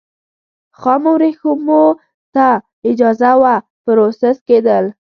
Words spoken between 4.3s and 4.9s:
کېدل.